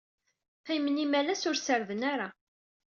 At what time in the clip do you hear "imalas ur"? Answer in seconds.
1.03-1.55